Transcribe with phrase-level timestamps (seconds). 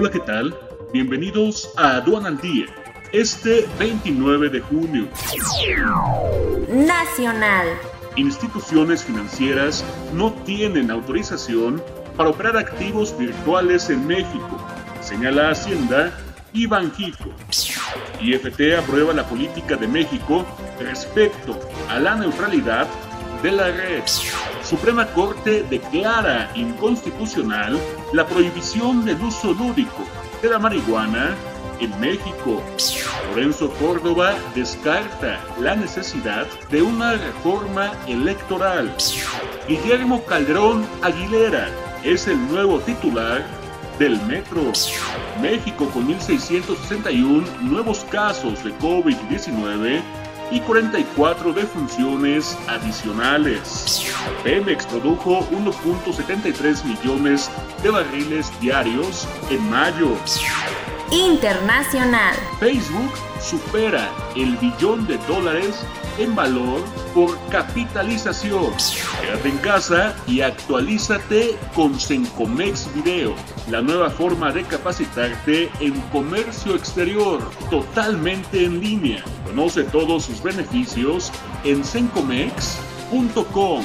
[0.00, 0.56] Hola, ¿qué tal?
[0.92, 2.66] Bienvenidos a Aduana al Día,
[3.10, 5.08] este 29 de junio.
[6.68, 7.66] Nacional.
[8.14, 9.84] Instituciones financieras
[10.14, 11.82] no tienen autorización
[12.16, 14.64] para operar activos virtuales en México,
[15.00, 16.16] señala Hacienda
[16.52, 17.30] y Banjico.
[18.20, 20.46] IFT aprueba la política de México
[20.78, 21.58] respecto
[21.88, 22.86] a la neutralidad
[23.42, 24.02] de la red.
[24.62, 27.78] Suprema Corte declara inconstitucional
[28.12, 30.04] la prohibición del uso lúdico
[30.42, 31.36] de la marihuana
[31.80, 32.62] en México.
[33.30, 38.94] Lorenzo Córdoba descarta la necesidad de una reforma electoral.
[39.68, 41.68] Guillermo Calderón Aguilera
[42.02, 43.44] es el nuevo titular
[43.98, 44.72] del metro.
[45.40, 50.02] México con 1.661 nuevos casos de COVID-19
[50.50, 54.06] y 44 defunciones adicionales.
[54.42, 57.50] Pemex produjo 1.73 millones
[57.82, 60.10] de barriles diarios en mayo.
[61.10, 62.34] Internacional.
[62.60, 63.10] Facebook
[63.40, 65.84] supera el billón de dólares
[66.18, 66.82] en valor
[67.14, 68.72] por capitalización.
[69.20, 73.34] Quédate en casa y actualízate con Sencomex Video,
[73.70, 79.24] la nueva forma de capacitarte en comercio exterior, totalmente en línea.
[79.44, 81.32] Conoce todos sus beneficios
[81.64, 83.84] en sencomex.com.